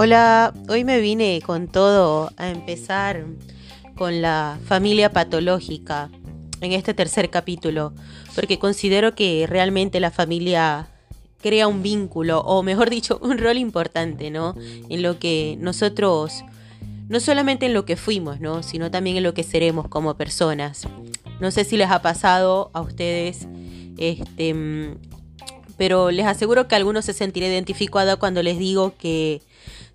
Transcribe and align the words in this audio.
Hola, 0.00 0.54
hoy 0.68 0.84
me 0.84 1.00
vine 1.00 1.42
con 1.44 1.66
todo 1.66 2.30
a 2.36 2.50
empezar 2.50 3.24
con 3.96 4.22
la 4.22 4.60
familia 4.64 5.10
patológica 5.10 6.08
en 6.60 6.70
este 6.70 6.94
tercer 6.94 7.30
capítulo, 7.30 7.92
porque 8.36 8.60
considero 8.60 9.16
que 9.16 9.44
realmente 9.48 9.98
la 9.98 10.12
familia 10.12 10.88
crea 11.42 11.66
un 11.66 11.82
vínculo, 11.82 12.38
o 12.42 12.62
mejor 12.62 12.90
dicho, 12.90 13.18
un 13.22 13.38
rol 13.38 13.58
importante, 13.58 14.30
¿no? 14.30 14.54
En 14.88 15.02
lo 15.02 15.18
que 15.18 15.56
nosotros, 15.58 16.44
no 17.08 17.18
solamente 17.18 17.66
en 17.66 17.74
lo 17.74 17.84
que 17.84 17.96
fuimos, 17.96 18.38
¿no? 18.38 18.62
Sino 18.62 18.92
también 18.92 19.16
en 19.16 19.24
lo 19.24 19.34
que 19.34 19.42
seremos 19.42 19.88
como 19.88 20.14
personas. 20.16 20.86
No 21.40 21.50
sé 21.50 21.64
si 21.64 21.76
les 21.76 21.90
ha 21.90 22.02
pasado 22.02 22.70
a 22.72 22.82
ustedes, 22.82 23.48
este, 23.96 24.94
pero 25.76 26.12
les 26.12 26.26
aseguro 26.26 26.68
que 26.68 26.76
algunos 26.76 27.04
se 27.04 27.14
sentirán 27.14 27.50
identificados 27.50 28.18
cuando 28.18 28.44
les 28.44 28.60
digo 28.60 28.94
que 28.96 29.42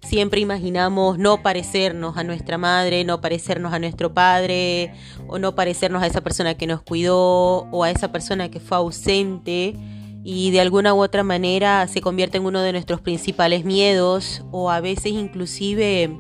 siempre 0.04 0.42
imaginamos 0.42 1.18
no 1.18 1.42
parecernos 1.42 2.18
a 2.18 2.24
nuestra 2.24 2.58
madre, 2.58 3.04
no 3.04 3.22
parecernos 3.22 3.74
a 3.74 3.80
nuestro 3.80 4.14
padre, 4.14 4.94
o 5.28 5.40
no 5.40 5.56
parecernos 5.56 6.04
a 6.04 6.08
esa 6.08 6.22
persona 6.22 6.56
que 6.56 6.68
nos 6.68 6.82
cuidó, 6.82 7.68
o 7.72 7.84
a 7.84 7.92
esa 7.92 8.12
persona 8.12 8.50
que 8.50 8.60
fue 8.60 8.78
ausente, 8.78 9.76
y 10.24 10.52
de 10.52 10.62
alguna 10.62 10.94
u 10.94 11.02
otra 11.02 11.24
manera 11.24 11.88
se 11.88 12.02
convierte 12.02 12.38
en 12.38 12.46
uno 12.46 12.62
de 12.62 12.72
nuestros 12.72 13.02
principales 13.02 13.66
miedos, 13.66 14.44
o 14.52 14.70
a 14.70 14.80
veces 14.80 15.14
inclusive 15.14 16.12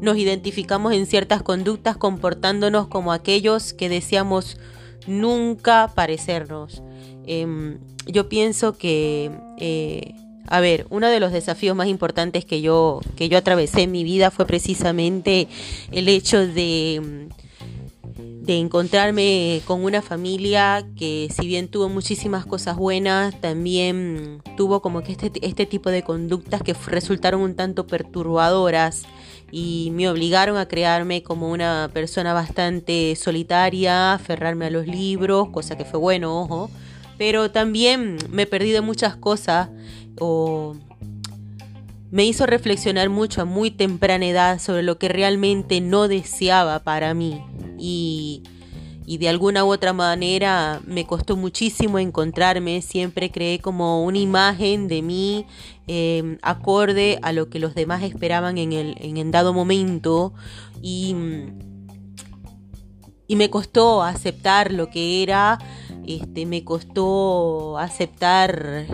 nos 0.00 0.16
identificamos 0.16 0.92
en 0.92 1.06
ciertas 1.06 1.42
conductas 1.42 1.96
comportándonos 1.96 2.88
como 2.88 3.12
aquellos 3.12 3.72
que 3.72 3.88
deseamos 3.88 4.58
nunca 5.06 5.92
parecernos. 5.94 6.82
Em, 7.26 7.78
yo 8.06 8.28
pienso 8.28 8.76
que 8.76 9.30
eh, 9.58 10.14
a 10.46 10.60
ver, 10.60 10.86
uno 10.90 11.08
de 11.08 11.20
los 11.20 11.32
desafíos 11.32 11.76
más 11.76 11.88
importantes 11.88 12.44
que 12.44 12.60
yo, 12.60 13.00
que 13.16 13.28
yo 13.28 13.38
atravesé 13.38 13.82
en 13.82 13.92
mi 13.92 14.04
vida 14.04 14.30
fue 14.30 14.46
precisamente 14.46 15.48
el 15.90 16.08
hecho 16.08 16.46
de, 16.46 17.28
de 18.16 18.58
encontrarme 18.58 19.62
con 19.66 19.84
una 19.84 20.02
familia 20.02 20.84
que 20.96 21.28
si 21.30 21.46
bien 21.46 21.68
tuvo 21.68 21.88
muchísimas 21.88 22.44
cosas 22.44 22.76
buenas, 22.76 23.40
también 23.40 24.42
tuvo 24.56 24.82
como 24.82 25.02
que 25.02 25.12
este, 25.12 25.30
este 25.42 25.64
tipo 25.64 25.90
de 25.90 26.02
conductas 26.02 26.62
que 26.62 26.74
resultaron 26.86 27.40
un 27.40 27.54
tanto 27.54 27.86
perturbadoras 27.86 29.04
y 29.52 29.90
me 29.92 30.08
obligaron 30.08 30.56
a 30.56 30.66
crearme 30.66 31.22
como 31.22 31.50
una 31.50 31.90
persona 31.92 32.32
bastante 32.32 33.14
solitaria, 33.16 34.14
aferrarme 34.14 34.66
a 34.66 34.70
los 34.70 34.86
libros, 34.86 35.50
cosa 35.50 35.76
que 35.76 35.84
fue 35.84 36.00
bueno, 36.00 36.40
ojo, 36.40 36.70
pero 37.18 37.50
también 37.50 38.16
me 38.30 38.46
perdí 38.46 38.72
de 38.72 38.80
muchas 38.80 39.14
cosas 39.14 39.68
o 40.20 40.74
me 42.12 42.26
hizo 42.26 42.44
reflexionar 42.44 43.08
mucho 43.08 43.40
a 43.40 43.44
muy 43.46 43.70
temprana 43.70 44.26
edad 44.26 44.58
sobre 44.60 44.82
lo 44.82 44.98
que 44.98 45.08
realmente 45.08 45.80
no 45.80 46.08
deseaba 46.08 46.80
para 46.80 47.14
mí. 47.14 47.42
Y, 47.78 48.42
de 49.06 49.28
alguna 49.28 49.64
u 49.64 49.72
otra 49.72 49.92
manera 49.92 50.80
me 50.86 51.06
costó 51.06 51.36
muchísimo 51.36 51.98
encontrarme, 51.98 52.80
siempre 52.80 53.30
creé 53.30 53.58
como 53.60 54.04
una 54.04 54.18
imagen 54.18 54.88
de 54.88 55.02
mí 55.02 55.46
em, 55.86 56.38
acorde 56.40 57.18
a 57.22 57.32
lo 57.32 57.50
que 57.50 57.58
los 57.58 57.74
demás 57.74 58.02
esperaban 58.02 58.56
en 58.58 58.72
el, 58.72 58.96
en 59.00 59.30
dado 59.30 59.52
momento. 59.52 60.32
Y, 60.82 61.14
y 63.26 63.36
me 63.36 63.48
costó 63.48 64.02
aceptar 64.02 64.72
lo 64.72 64.90
que 64.90 65.22
era, 65.22 65.58
este, 66.06 66.46
me 66.46 66.64
costó 66.64 67.78
aceptar 67.78 68.86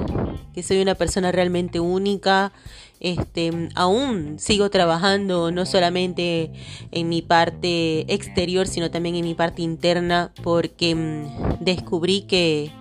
que 0.54 0.62
soy 0.62 0.80
una 0.80 0.94
persona 0.94 1.32
realmente 1.32 1.80
única. 1.80 2.52
Este, 3.00 3.52
aún 3.76 4.40
sigo 4.40 4.70
trabajando 4.70 5.52
no 5.52 5.66
solamente 5.66 6.50
en 6.90 7.08
mi 7.08 7.22
parte 7.22 8.12
exterior, 8.12 8.66
sino 8.66 8.90
también 8.90 9.14
en 9.14 9.24
mi 9.24 9.34
parte 9.34 9.62
interna, 9.62 10.32
porque 10.42 10.94
mm, 10.94 11.64
descubrí 11.64 12.22
que, 12.22 12.72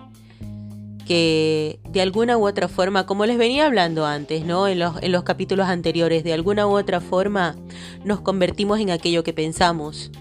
que 1.05 1.79
de 1.89 2.01
alguna 2.01 2.35
u 2.37 2.47
otra 2.47 2.67
forma, 2.67 3.05
como 3.05 3.27
les 3.27 3.37
venía 3.37 3.67
hablando 3.67 4.07
antes, 4.07 4.43
¿no? 4.43 4.67
En 4.67 4.79
los, 4.79 5.01
en 5.03 5.11
los 5.11 5.23
capítulos 5.23 5.67
anteriores, 5.67 6.23
de 6.23 6.33
alguna 6.33 6.65
u 6.67 6.75
otra 6.75 6.99
forma 6.99 7.55
nos 8.03 8.21
convertimos 8.21 8.79
en 8.79 8.89
aquello 8.89 9.23
que 9.23 9.33
pensamos. 9.33 10.11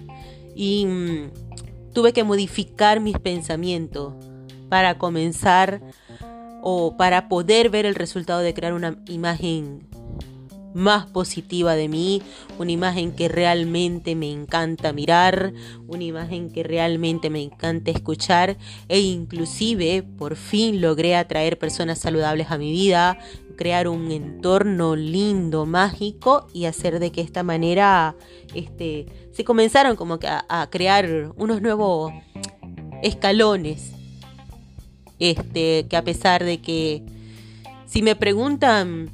Y 0.55 0.85
mm, 0.85 1.46
tuve 1.97 2.13
que 2.13 2.25
modificar 2.25 3.01
mis 3.01 3.19
pensamientos 3.19 4.13
para 4.69 4.99
comenzar 4.99 5.81
o 6.61 6.95
para 6.99 7.27
poder 7.27 7.71
ver 7.71 7.87
el 7.87 7.95
resultado 7.95 8.41
de 8.41 8.53
crear 8.53 8.75
una 8.75 8.99
imagen 9.07 9.89
más 10.77 11.07
positiva 11.07 11.75
de 11.75 11.89
mí, 11.89 12.23
una 12.59 12.71
imagen 12.71 13.13
que 13.13 13.29
realmente 13.29 14.15
me 14.15 14.31
encanta 14.31 14.93
mirar, 14.93 15.55
una 15.89 16.05
imagen 16.05 16.51
que 16.51 16.63
realmente 16.63 17.31
me 17.31 17.43
encanta 17.43 17.91
escuchar 17.91 18.59
e 18.89 19.01
inclusive 19.01 20.03
por 20.03 20.37
fin 20.37 20.81
logré 20.83 21.17
atraer 21.17 21.59
personas 21.59 21.99
saludables 21.99 22.51
a 22.51 22.59
mi 22.59 22.71
vida, 22.71 23.19
crear 23.57 23.89
un 23.89 24.13
entorno 24.13 24.97
lindo, 24.97 25.65
mágico 25.65 26.47
y 26.53 26.67
hacer 26.67 27.01
de 27.01 27.11
que 27.11 27.23
esta 27.23 27.43
manera 27.43 28.15
este, 28.55 29.07
se 29.33 29.45
comenzaron 29.45 29.97
como 29.97 30.19
que 30.19 30.29
a, 30.29 30.45
a 30.49 30.69
crear 30.69 31.33
unos 31.37 31.63
nuevos 31.63 32.13
escalones. 33.03 33.93
Este, 35.19 35.87
que 35.89 35.97
a 35.97 36.05
pesar 36.05 36.45
de 36.45 36.61
que 36.61 37.03
si 37.87 38.03
me 38.03 38.15
preguntan, 38.17 39.11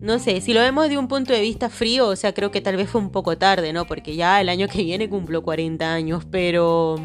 no 0.00 0.18
sé, 0.18 0.40
si 0.40 0.52
lo 0.52 0.60
vemos 0.60 0.88
de 0.88 0.98
un 0.98 1.08
punto 1.08 1.32
de 1.32 1.40
vista 1.40 1.70
frío, 1.70 2.08
o 2.08 2.16
sea, 2.16 2.34
creo 2.34 2.50
que 2.50 2.60
tal 2.60 2.76
vez 2.76 2.88
fue 2.88 3.00
un 3.00 3.10
poco 3.10 3.38
tarde, 3.38 3.72
¿no? 3.72 3.86
Porque 3.86 4.16
ya 4.16 4.40
el 4.40 4.48
año 4.48 4.68
que 4.68 4.82
viene 4.82 5.08
cumplo 5.08 5.42
40 5.42 5.92
años, 5.92 6.24
pero 6.30 6.96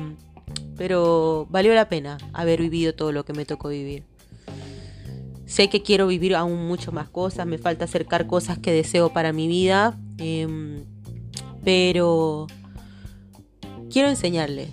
pero 0.77 1.45
valió 1.49 1.73
la 1.73 1.89
pena 1.89 2.17
haber 2.31 2.61
vivido 2.61 2.95
todo 2.95 3.11
lo 3.11 3.25
que 3.25 3.33
me 3.33 3.45
tocó 3.45 3.67
vivir. 3.67 4.03
Sé 5.45 5.67
que 5.67 5.81
quiero 5.81 6.07
vivir 6.07 6.35
aún 6.35 6.67
mucho 6.67 6.91
más 6.91 7.09
cosas, 7.09 7.45
me 7.45 7.57
falta 7.57 7.85
acercar 7.85 8.27
cosas 8.27 8.59
que 8.59 8.71
deseo 8.71 9.11
para 9.11 9.33
mi 9.33 9.47
vida, 9.47 9.97
em, 10.17 10.85
pero 11.63 12.47
quiero 13.89 14.07
enseñarles 14.07 14.69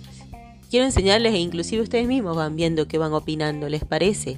Quiero 0.69 0.85
enseñarles 0.85 1.33
e 1.33 1.37
inclusive 1.37 1.81
ustedes 1.81 2.07
mismos 2.07 2.35
van 2.35 2.57
viendo 2.57 2.89
que 2.89 2.97
van 2.97 3.13
opinando, 3.13 3.69
¿les 3.69 3.85
parece? 3.85 4.37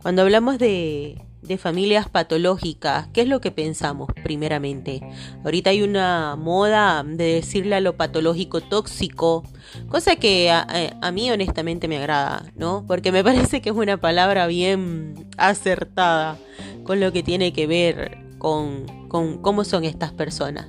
Cuando 0.00 0.22
hablamos 0.22 0.58
de, 0.58 1.20
de 1.50 1.58
familias 1.58 2.08
patológicas, 2.08 3.08
¿qué 3.12 3.22
es 3.22 3.28
lo 3.28 3.40
que 3.40 3.50
pensamos 3.50 4.08
primeramente? 4.22 5.00
Ahorita 5.44 5.70
hay 5.70 5.82
una 5.82 6.36
moda 6.36 7.02
de 7.02 7.34
decirle 7.34 7.74
a 7.74 7.80
lo 7.80 7.96
patológico 7.96 8.60
tóxico, 8.60 9.42
cosa 9.88 10.14
que 10.14 10.48
a, 10.52 10.64
a, 11.02 11.10
mí 11.10 11.28
honestamente 11.28 11.88
me 11.88 11.98
agrada, 11.98 12.52
¿no? 12.54 12.84
Porque 12.86 13.10
me 13.10 13.24
parece 13.24 13.60
que 13.60 13.70
es 13.70 13.74
una 13.74 13.96
palabra 13.96 14.46
bien 14.46 15.28
acertada 15.38 16.38
con 16.84 17.00
lo 17.00 17.12
que 17.12 17.24
tiene 17.24 17.52
que 17.52 17.66
ver 17.66 18.18
con, 18.38 19.08
con 19.08 19.38
cómo 19.42 19.64
son 19.64 19.82
estas 19.82 20.12
personas. 20.12 20.68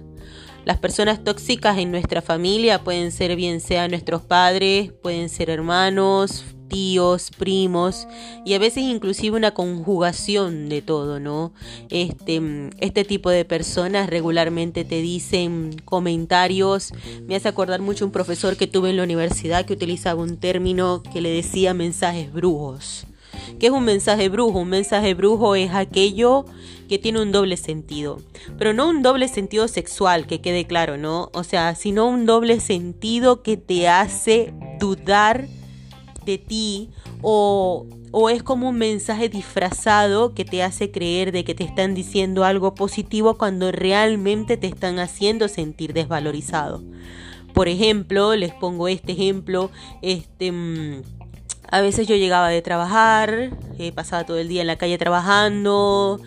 Las 0.66 0.80
personas 0.80 1.24
tóxicas 1.24 1.78
en 1.78 1.92
nuestra 1.92 2.24
familia 2.24 2.84
pueden 2.84 3.12
ser 3.12 3.36
bien 3.36 3.62
sea 3.62 3.88
nuestros 3.88 4.24
padres, 4.24 4.92
pueden 5.04 5.30
ser 5.30 5.52
hermanos, 5.52 6.44
tíos, 6.72 7.32
primos 7.38 8.08
y 8.46 8.54
a 8.54 8.60
veces 8.60 8.84
inclusive 8.84 9.36
una 9.36 9.52
conjugación 9.52 10.70
de 10.70 10.82
todo, 10.82 11.20
¿no? 11.20 11.52
Este, 11.90 12.42
este 12.80 13.04
tipo 13.04 13.30
de 13.30 13.44
personas 13.44 14.10
regularmente 14.10 14.86
te 14.86 15.02
dicen 15.02 15.76
comentarios. 15.84 16.94
Me 17.28 17.36
hace 17.36 17.50
acordar 17.50 17.82
mucho 17.82 18.06
un 18.06 18.12
profesor 18.12 18.56
que 18.56 18.68
tuve 18.68 18.90
en 18.90 18.98
la 18.98 19.04
universidad 19.04 19.66
que 19.66 19.74
utilizaba 19.74 20.24
un 20.24 20.38
término 20.38 21.04
que 21.04 21.20
le 21.20 21.30
decía 21.30 21.74
mensajes 21.74 22.32
brujos. 22.32 23.06
¿Qué 23.60 23.68
es 23.68 23.74
un 23.74 23.84
mensaje 23.84 24.30
brujo? 24.30 24.60
Un 24.60 24.70
mensaje 24.70 25.14
brujo 25.14 25.56
es 25.56 25.72
aquello 25.74 26.46
que 26.88 27.00
tiene 27.00 27.22
un 27.22 27.32
doble 27.32 27.58
sentido. 27.58 28.20
Pero 28.58 28.74
no 28.74 28.90
un 28.90 29.02
doble 29.02 29.28
sentido 29.28 29.68
sexual, 29.68 30.26
que 30.26 30.42
quede 30.42 30.66
claro, 30.66 30.98
¿no? 30.98 31.30
O 31.34 31.44
sea, 31.44 31.76
sino 31.76 32.08
un 32.08 32.26
doble 32.26 32.60
sentido 32.60 33.44
que 33.44 33.58
te 33.58 33.88
hace 33.88 34.54
dudar 34.80 35.48
de 36.26 36.38
ti 36.38 36.90
o, 37.22 37.86
o 38.12 38.30
es 38.30 38.44
como 38.44 38.70
un 38.70 38.78
mensaje 38.78 39.30
disfrazado 39.30 40.34
que 40.34 40.46
te 40.46 40.64
hace 40.64 40.92
creer 40.92 41.32
de 41.32 41.44
que 41.44 41.56
te 41.56 41.64
están 41.64 41.94
diciendo 41.94 42.44
algo 42.44 42.76
positivo 42.76 43.38
cuando 43.38 43.72
realmente 43.72 44.58
te 44.58 44.68
están 44.68 45.00
haciendo 45.00 45.48
sentir 45.48 45.94
desvalorizado. 45.94 46.84
Por 47.54 47.68
ejemplo, 47.68 48.36
les 48.36 48.54
pongo 48.54 48.88
este 48.88 49.14
ejemplo, 49.14 49.72
este 50.02 50.52
mm, 50.52 51.02
a 51.70 51.82
veces 51.82 52.08
yo 52.08 52.16
llegaba 52.16 52.50
de 52.50 52.62
trabajar, 52.62 53.52
eh, 53.80 53.92
pasaba 53.94 54.26
todo 54.26 54.38
el 54.38 54.50
día 54.50 54.62
en 54.62 54.68
la 54.68 54.78
calle 54.78 54.98
trabajando, 54.98 56.20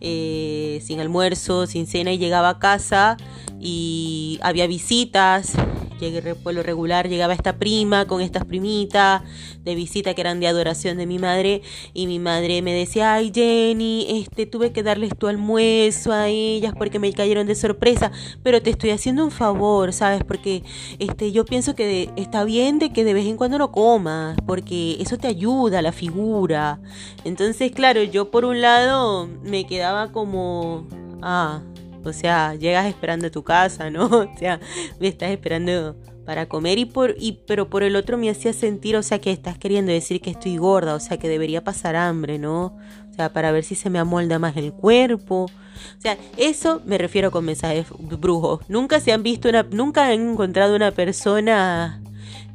eh, 0.00 0.80
sin 0.84 1.00
almuerzo, 1.00 1.66
sin 1.66 1.86
cena 1.86 2.12
y 2.12 2.18
llegaba 2.18 2.50
a 2.50 2.58
casa 2.58 3.16
y 3.58 4.38
había 4.42 4.66
visitas 4.66 5.54
llegué 6.00 6.34
por 6.34 6.54
lo 6.54 6.62
regular, 6.62 7.08
llegaba 7.08 7.34
esta 7.34 7.58
prima 7.58 8.06
con 8.06 8.22
estas 8.22 8.44
primitas 8.44 9.22
de 9.64 9.74
visita 9.74 10.14
que 10.14 10.20
eran 10.20 10.40
de 10.40 10.46
adoración 10.46 10.96
de 10.96 11.06
mi 11.06 11.18
madre 11.18 11.62
y 11.92 12.06
mi 12.06 12.18
madre 12.18 12.62
me 12.62 12.72
decía, 12.72 13.14
ay 13.14 13.30
Jenny, 13.34 14.06
este, 14.08 14.46
tuve 14.46 14.72
que 14.72 14.82
darles 14.82 15.16
tu 15.18 15.26
almuerzo 15.26 16.12
a 16.12 16.28
ellas 16.28 16.72
porque 16.76 16.98
me 16.98 17.12
cayeron 17.12 17.46
de 17.46 17.54
sorpresa, 17.54 18.12
pero 18.42 18.62
te 18.62 18.70
estoy 18.70 18.90
haciendo 18.90 19.24
un 19.24 19.30
favor, 19.30 19.92
¿sabes? 19.92 20.24
Porque 20.24 20.62
este, 20.98 21.32
yo 21.32 21.44
pienso 21.44 21.74
que 21.74 22.10
está 22.16 22.44
bien 22.44 22.78
de 22.78 22.92
que 22.92 23.04
de 23.04 23.14
vez 23.14 23.26
en 23.26 23.36
cuando 23.36 23.58
no 23.58 23.72
comas, 23.72 24.36
porque 24.46 24.96
eso 25.00 25.18
te 25.18 25.28
ayuda 25.28 25.80
a 25.80 25.82
la 25.82 25.92
figura. 25.92 26.80
Entonces, 27.24 27.72
claro, 27.72 28.02
yo 28.02 28.30
por 28.30 28.44
un 28.44 28.60
lado 28.60 29.28
me 29.42 29.66
quedaba 29.66 30.12
como, 30.12 30.86
ah, 31.22 31.62
o 32.04 32.12
sea, 32.12 32.54
llegas 32.54 32.86
esperando 32.86 33.26
a 33.26 33.30
tu 33.30 33.42
casa, 33.42 33.90
¿no? 33.90 34.06
O 34.30 34.38
sea, 34.38 34.60
me 34.98 35.08
estás 35.08 35.30
esperando 35.30 35.96
para 36.24 36.46
comer 36.46 36.78
y 36.78 36.84
por 36.84 37.14
y 37.18 37.40
pero 37.46 37.68
por 37.68 37.82
el 37.82 37.96
otro 37.96 38.16
me 38.16 38.30
hacía 38.30 38.52
sentir, 38.52 38.96
o 38.96 39.02
sea, 39.02 39.20
que 39.20 39.32
estás 39.32 39.58
queriendo 39.58 39.92
decir 39.92 40.20
que 40.20 40.30
estoy 40.30 40.56
gorda, 40.56 40.94
o 40.94 41.00
sea, 41.00 41.18
que 41.18 41.28
debería 41.28 41.64
pasar 41.64 41.96
hambre, 41.96 42.38
¿no? 42.38 42.76
O 43.10 43.14
sea, 43.14 43.32
para 43.32 43.52
ver 43.52 43.64
si 43.64 43.74
se 43.74 43.90
me 43.90 43.98
amolda 43.98 44.38
más 44.38 44.56
el 44.56 44.72
cuerpo. 44.72 45.46
O 45.46 46.00
sea, 46.00 46.16
eso 46.36 46.82
me 46.84 46.98
refiero 46.98 47.30
con 47.30 47.44
mensajes 47.44 47.86
brujos. 47.98 48.60
Nunca 48.68 49.00
se 49.00 49.12
han 49.12 49.22
visto 49.22 49.48
una 49.48 49.62
nunca 49.64 50.06
han 50.06 50.30
encontrado 50.32 50.76
una 50.76 50.90
persona 50.92 52.02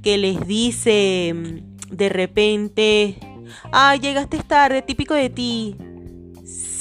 que 0.01 0.17
les 0.17 0.45
dice 0.47 1.33
mm, 1.35 1.95
de 1.95 2.09
repente, 2.09 3.15
"Ay, 3.71 3.99
llegaste 3.99 4.37
tarde, 4.43 4.81
típico 4.81 5.13
de 5.13 5.29
ti." 5.29 5.75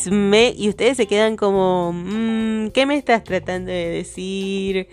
Y 0.06 0.68
ustedes 0.68 0.96
se 0.96 1.06
quedan 1.06 1.36
como, 1.36 1.92
mm, 1.92 2.68
¿qué 2.70 2.86
me 2.86 2.96
estás 2.96 3.24
tratando 3.24 3.70
de 3.70 3.88
decir? 3.88 4.88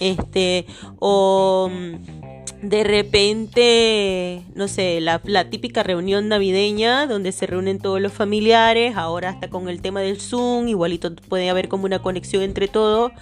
Este, 0.00 0.66
o 0.98 1.70
mm, 1.72 2.28
de 2.62 2.82
repente, 2.82 4.42
no 4.54 4.66
sé, 4.66 5.00
la, 5.00 5.20
típica 5.48 5.82
reunión 5.82 6.28
navideña 6.28 7.06
donde 7.06 7.30
se 7.30 7.46
reúnen 7.46 7.78
todos 7.78 8.00
los 8.00 8.12
familiares, 8.12 8.96
ahora 8.96 9.30
hasta 9.30 9.48
con 9.48 9.68
el 9.68 9.80
tema 9.80 10.00
del 10.00 10.20
Zoom, 10.20 10.66
igualito 10.66 11.14
puede 11.28 11.50
haber 11.50 11.68
como 11.68 11.84
una 11.84 12.00
conexión 12.00 12.42
entre 12.42 12.66
todos, 12.66 13.12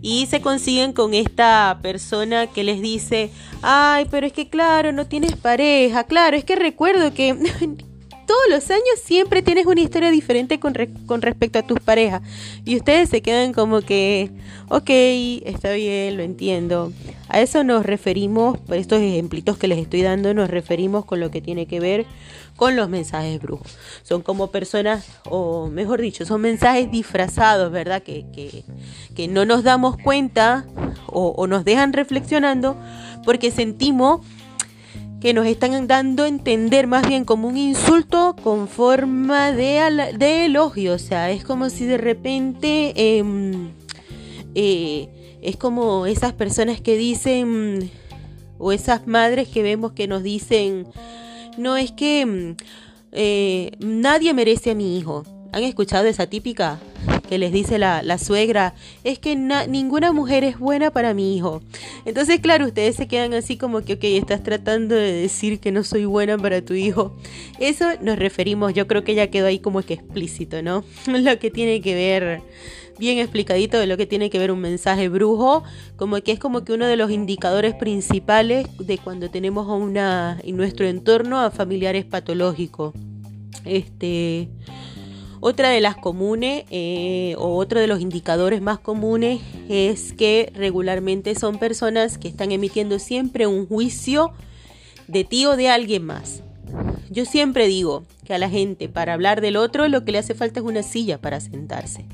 y 0.00 0.26
se 0.26 0.40
consiguen 0.40 0.94
con 0.94 1.12
esta 1.12 1.78
persona 1.82 2.46
que 2.46 2.64
les 2.64 2.80
dice, 2.80 3.30
ay, 3.62 4.06
pero 4.10 4.26
es 4.26 4.32
que 4.32 4.48
claro, 4.48 4.92
no 4.92 5.06
tienes 5.06 5.36
pareja, 5.36 6.04
claro, 6.04 6.36
es 6.36 6.44
que 6.44 6.56
recuerdo 6.56 7.12
que 7.12 7.36
todos 8.28 8.42
los 8.50 8.70
años 8.70 8.84
siempre 9.02 9.40
tienes 9.40 9.64
una 9.64 9.80
historia 9.80 10.10
diferente 10.10 10.60
con, 10.60 10.74
con 11.06 11.22
respecto 11.22 11.58
a 11.58 11.62
tus 11.62 11.80
parejas. 11.80 12.20
Y 12.66 12.76
ustedes 12.76 13.08
se 13.08 13.22
quedan 13.22 13.54
como 13.54 13.80
que, 13.80 14.30
ok, 14.68 14.90
está 15.46 15.72
bien, 15.72 16.18
lo 16.18 16.22
entiendo. 16.22 16.92
A 17.28 17.40
eso 17.40 17.64
nos 17.64 17.86
referimos, 17.86 18.58
por 18.58 18.76
estos 18.76 19.00
ejemplitos 19.00 19.56
que 19.56 19.66
les 19.66 19.78
estoy 19.78 20.02
dando, 20.02 20.34
nos 20.34 20.50
referimos 20.50 21.06
con 21.06 21.20
lo 21.20 21.30
que 21.30 21.40
tiene 21.40 21.66
que 21.66 21.80
ver 21.80 22.04
con 22.54 22.76
los 22.76 22.90
mensajes 22.90 23.40
brujos. 23.40 23.78
Son 24.02 24.20
como 24.20 24.48
personas, 24.50 25.06
o 25.24 25.68
mejor 25.68 26.02
dicho, 26.02 26.26
son 26.26 26.42
mensajes 26.42 26.90
disfrazados, 26.90 27.72
¿verdad? 27.72 28.02
Que, 28.02 28.64
no 29.30 29.46
nos 29.46 29.62
damos 29.64 29.96
cuenta 29.96 30.66
o 31.06 31.46
nos 31.46 31.64
dejan 31.64 31.94
reflexionando 31.94 32.76
porque 33.24 33.50
sentimos 33.50 34.20
que 35.20 35.34
nos 35.34 35.46
están 35.46 35.86
dando 35.86 36.24
a 36.24 36.28
entender 36.28 36.86
más 36.86 37.06
bien 37.08 37.24
como 37.24 37.48
un 37.48 37.56
insulto 37.56 38.36
con 38.42 38.68
forma 38.68 39.52
de, 39.52 40.14
de 40.16 40.44
elogio. 40.46 40.94
O 40.94 40.98
sea, 40.98 41.30
es 41.30 41.44
como 41.44 41.70
si 41.70 41.86
de 41.86 41.98
repente 41.98 42.92
em, 42.94 43.70
eh, 44.54 45.08
es 45.42 45.56
como 45.56 46.06
esas 46.06 46.32
personas 46.32 46.80
que 46.80 46.96
dicen, 46.96 47.90
o 48.58 48.72
esas 48.72 49.06
madres 49.06 49.48
que 49.48 49.62
vemos 49.62 49.92
que 49.92 50.06
nos 50.06 50.22
dicen, 50.22 50.86
no 51.56 51.76
es 51.76 51.90
que 51.90 52.20
em, 52.20 52.56
eh, 53.12 53.72
nadie 53.80 54.34
merece 54.34 54.70
a 54.70 54.74
mi 54.74 54.98
hijo. 54.98 55.24
¿Han 55.52 55.64
escuchado 55.64 56.06
esa 56.06 56.26
típica? 56.26 56.78
Que 57.28 57.38
les 57.38 57.52
dice 57.52 57.78
la, 57.78 58.18
suegra, 58.18 58.74
es 59.04 59.18
que 59.18 59.36
ninguna 59.36 60.12
mujer 60.12 60.44
es 60.44 60.58
buena 60.58 60.90
para 60.90 61.14
mi 61.14 61.36
hijo. 61.36 61.62
Entonces, 62.04 62.40
claro, 62.40 62.66
ustedes 62.66 62.96
se 62.96 63.06
quedan 63.06 63.34
así 63.34 63.56
como 63.56 63.82
que, 63.82 63.94
ok, 63.94 64.04
estás 64.04 64.42
tratando 64.42 64.94
de 64.94 65.12
decir 65.12 65.60
que 65.60 65.70
no 65.70 65.84
soy 65.84 66.06
buena 66.06 66.38
para 66.38 66.62
tu 66.62 66.74
hijo. 66.74 67.16
Eso 67.60 67.86
nos 68.00 68.18
referimos, 68.18 68.74
yo 68.74 68.86
creo 68.86 69.04
que 69.04 69.14
ya 69.14 69.28
quedó 69.28 69.46
ahí 69.46 69.58
como 69.58 69.82
que 69.82 69.94
explícito, 69.94 70.62
¿no? 70.62 70.84
Lo 71.06 71.38
que 71.38 71.50
tiene 71.50 71.80
que 71.80 71.94
ver 71.94 72.42
bien 72.98 73.18
explicadito 73.18 73.78
de 73.78 73.86
lo 73.86 73.96
que 73.96 74.06
tiene 74.06 74.28
que 74.28 74.40
ver 74.40 74.50
un 74.50 74.60
mensaje 74.60 75.08
brujo, 75.08 75.62
como 75.96 76.20
que 76.20 76.32
es 76.32 76.40
como 76.40 76.64
que 76.64 76.72
uno 76.72 76.84
de 76.86 76.96
los 76.96 77.12
indicadores 77.12 77.74
principales 77.74 78.66
de 78.78 78.98
cuando 78.98 79.30
tenemos 79.30 79.68
a 79.68 79.74
una 79.74 80.40
en 80.42 80.56
nuestro 80.56 80.84
entorno 80.86 81.38
a 81.38 81.52
familiares 81.52 82.04
patológicos. 82.04 82.94
Este 83.64 84.48
otra 85.40 85.70
de 85.70 85.80
las 85.80 85.96
comunes 85.96 86.64
eh, 86.70 87.34
o 87.38 87.56
otro 87.56 87.80
de 87.80 87.86
los 87.86 88.00
indicadores 88.00 88.60
más 88.60 88.78
comunes 88.78 89.40
es 89.68 90.12
que 90.12 90.52
regularmente 90.54 91.34
son 91.34 91.58
personas 91.58 92.18
que 92.18 92.28
están 92.28 92.52
emitiendo 92.52 92.98
siempre 92.98 93.46
un 93.46 93.66
juicio 93.66 94.32
de 95.06 95.24
ti 95.24 95.46
o 95.46 95.56
de 95.56 95.68
alguien 95.68 96.04
más. 96.04 96.42
Yo 97.10 97.24
siempre 97.24 97.66
digo 97.66 98.04
que 98.24 98.34
a 98.34 98.38
la 98.38 98.50
gente 98.50 98.88
para 98.88 99.14
hablar 99.14 99.40
del 99.40 99.56
otro 99.56 99.88
lo 99.88 100.04
que 100.04 100.12
le 100.12 100.18
hace 100.18 100.34
falta 100.34 100.60
es 100.60 100.66
una 100.66 100.82
silla 100.82 101.18
para 101.18 101.40
sentarse. 101.40 102.04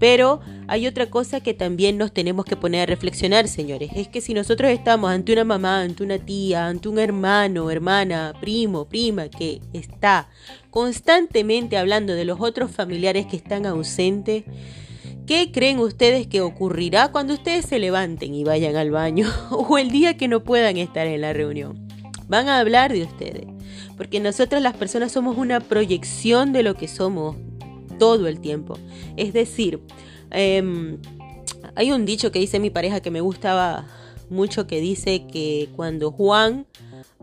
Pero 0.00 0.40
hay 0.66 0.86
otra 0.86 1.10
cosa 1.10 1.40
que 1.40 1.54
también 1.54 1.98
nos 1.98 2.12
tenemos 2.12 2.46
que 2.46 2.56
poner 2.56 2.80
a 2.80 2.86
reflexionar, 2.86 3.46
señores. 3.46 3.90
Es 3.94 4.08
que 4.08 4.20
si 4.20 4.34
nosotros 4.34 4.70
estamos 4.72 5.10
ante 5.10 5.32
una 5.32 5.44
mamá, 5.44 5.82
ante 5.82 6.02
una 6.02 6.18
tía, 6.18 6.66
ante 6.66 6.88
un 6.88 6.98
hermano, 6.98 7.70
hermana, 7.70 8.32
primo, 8.40 8.88
prima, 8.88 9.28
que 9.28 9.60
está 9.74 10.28
constantemente 10.70 11.76
hablando 11.76 12.14
de 12.14 12.24
los 12.24 12.40
otros 12.40 12.72
familiares 12.72 13.26
que 13.26 13.36
están 13.36 13.66
ausentes, 13.66 14.44
¿Qué 15.26 15.52
creen 15.52 15.78
ustedes 15.78 16.26
que 16.26 16.40
ocurrirá 16.40 17.12
cuando 17.12 17.34
ustedes 17.34 17.64
se 17.64 17.78
levanten 17.78 18.34
y 18.34 18.42
vayan 18.42 18.74
al 18.74 18.90
baño 18.90 19.28
o 19.52 19.78
el 19.78 19.92
día 19.92 20.16
que 20.16 20.26
no 20.26 20.42
puedan 20.42 20.76
estar 20.76 21.06
en 21.06 21.20
la 21.20 21.32
reunión? 21.32 21.86
Van 22.26 22.48
a 22.48 22.58
hablar 22.58 22.92
de 22.92 23.04
ustedes, 23.04 23.46
porque 23.96 24.18
nosotras 24.18 24.60
las 24.60 24.74
personas 24.74 25.12
somos 25.12 25.38
una 25.38 25.60
proyección 25.60 26.52
de 26.52 26.64
lo 26.64 26.74
que 26.74 26.88
somos, 26.88 27.36
todo 28.00 28.26
el 28.26 28.40
tiempo. 28.40 28.76
Es 29.16 29.32
decir, 29.32 29.80
em, 30.32 30.98
hay 31.76 31.92
un 31.92 32.04
dicho 32.04 32.32
que 32.32 32.40
dice 32.40 32.58
mi 32.58 32.70
pareja 32.70 33.00
que 33.00 33.12
me 33.12 33.20
gustaba 33.20 33.86
mucho 34.28 34.66
que 34.66 34.80
dice 34.80 35.26
que 35.26 35.68
cuando 35.76 36.10
Juan 36.10 36.66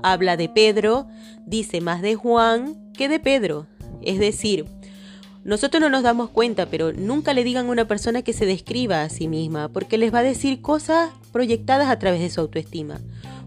habla 0.03 0.37
de 0.37 0.47
Pedro, 0.47 1.07
dice 1.45 1.81
más 1.81 2.01
de 2.01 2.15
Juan 2.15 2.93
que 2.93 3.09
de 3.09 3.19
Pedro. 3.19 3.65
Es 4.01 4.19
decir, 4.19 4.65
nosotros 5.43 5.81
no 5.81 5.89
nos 5.89 6.03
damos 6.03 6.29
cuenta, 6.29 6.67
pero 6.67 6.91
nunca 6.93 7.33
le 7.33 7.43
digan 7.43 7.67
a 7.67 7.71
una 7.71 7.87
persona 7.87 8.21
que 8.21 8.33
se 8.33 8.45
describa 8.45 9.01
a 9.01 9.09
sí 9.09 9.27
misma, 9.27 9.69
porque 9.69 9.97
les 9.97 10.13
va 10.13 10.19
a 10.19 10.23
decir 10.23 10.61
cosas 10.61 11.09
proyectadas 11.31 11.89
a 11.89 11.99
través 11.99 12.19
de 12.19 12.29
su 12.29 12.41
autoestima. 12.41 12.99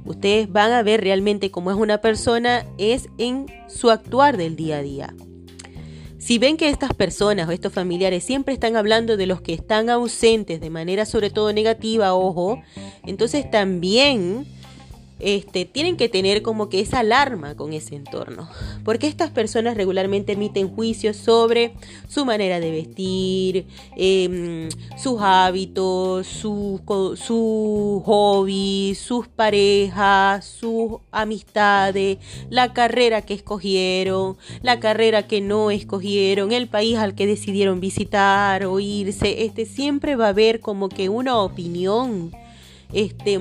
Ustedes 0.04 0.50
van 0.50 0.72
a 0.72 0.82
ver 0.82 1.02
realmente 1.02 1.50
cómo 1.50 1.70
es 1.70 1.76
una 1.76 1.98
persona 1.98 2.64
es 2.78 3.08
en 3.18 3.46
su 3.68 3.90
actuar 3.90 4.38
del 4.38 4.56
día 4.56 4.78
a 4.78 4.82
día. 4.82 5.14
Si 6.20 6.36
ven 6.38 6.58
que 6.58 6.68
estas 6.68 6.92
personas 6.92 7.48
o 7.48 7.52
estos 7.52 7.72
familiares 7.72 8.22
siempre 8.22 8.52
están 8.52 8.76
hablando 8.76 9.16
de 9.16 9.26
los 9.26 9.40
que 9.40 9.54
están 9.54 9.88
ausentes 9.88 10.60
de 10.60 10.68
manera 10.68 11.06
sobre 11.06 11.30
todo 11.30 11.50
negativa, 11.54 12.14
ojo, 12.14 12.62
entonces 13.06 13.50
también 13.50 14.46
este, 15.20 15.64
tienen 15.64 15.96
que 15.96 16.08
tener 16.08 16.42
como 16.42 16.68
que 16.68 16.80
esa 16.80 17.00
alarma 17.00 17.54
con 17.54 17.72
ese 17.72 17.94
entorno. 17.94 18.48
Porque 18.84 19.06
estas 19.06 19.30
personas 19.30 19.76
regularmente 19.76 20.32
emiten 20.32 20.68
juicios 20.68 21.16
sobre 21.16 21.74
su 22.08 22.24
manera 22.24 22.60
de 22.60 22.70
vestir, 22.70 23.66
em, 23.96 24.68
sus 24.96 25.20
hábitos, 25.20 26.26
sus 26.26 26.80
su 27.16 28.02
hobbies, 28.04 28.98
sus 28.98 29.28
parejas, 29.28 30.44
sus 30.44 31.00
amistades, 31.10 32.18
la 32.48 32.72
carrera 32.72 33.22
que 33.22 33.34
escogieron, 33.34 34.36
la 34.62 34.80
carrera 34.80 35.26
que 35.26 35.40
no 35.40 35.70
escogieron, 35.70 36.52
el 36.52 36.68
país 36.68 36.96
al 36.96 37.14
que 37.14 37.26
decidieron 37.26 37.80
visitar 37.80 38.64
o 38.64 38.80
irse. 38.80 39.44
Este, 39.44 39.66
siempre 39.66 40.16
va 40.16 40.26
a 40.26 40.30
haber 40.30 40.60
como 40.60 40.88
que 40.88 41.08
una 41.08 41.38
opinión. 41.38 42.32
Este 42.92 43.38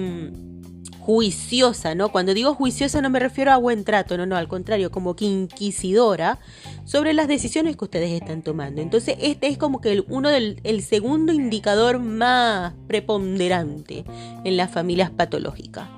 juiciosa, 1.00 1.96
¿no? 1.96 2.10
Cuando 2.10 2.34
digo 2.34 2.53
juiciosa 2.53 3.01
no 3.01 3.10
me 3.10 3.20
refiero 3.20 3.51
a 3.51 3.58
buen 3.58 3.84
trato, 3.84 4.18
no, 4.18 4.25
no, 4.25 4.36
al 4.36 4.48
contrario, 4.48 4.91
como 4.91 5.15
que 5.15 5.25
inquisidora 5.25 6.39
sobre 6.86 7.13
las 7.13 7.27
decisiones 7.27 7.77
que 7.77 7.86
ustedes 7.86 8.12
están 8.12 8.41
tomando. 8.41 8.82
Entonces, 8.82 9.15
este 9.20 9.48
es 9.48 9.58
como 9.58 9.82
que 9.82 9.91
el, 9.91 10.06
uno 10.10 10.29
del 10.29 10.60
el 10.63 10.84
segundo 10.84 11.34
indicador 11.34 12.00
más 12.00 12.74
preponderante 12.88 14.03
en 14.44 14.58
las 14.58 14.72
familias 14.72 15.10
patológicas. 15.10 15.89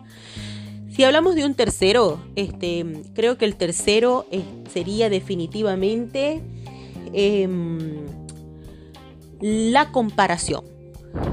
Si 0.91 1.03
hablamos 1.03 1.35
de 1.35 1.45
un 1.45 1.55
tercero, 1.55 2.19
este, 2.35 2.85
creo 3.13 3.37
que 3.37 3.45
el 3.45 3.55
tercero 3.55 4.25
sería 4.71 5.09
definitivamente 5.09 6.41
em, 7.13 8.05
la 9.39 9.91
comparación. 9.91 10.63